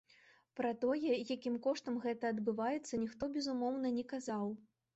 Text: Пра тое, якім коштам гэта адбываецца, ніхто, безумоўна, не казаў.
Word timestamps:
Пра 0.59 0.69
тое, 0.85 1.11
якім 1.35 1.59
коштам 1.67 2.01
гэта 2.07 2.33
адбываецца, 2.35 2.93
ніхто, 3.05 3.23
безумоўна, 3.39 3.95
не 4.03 4.09
казаў. 4.17 4.53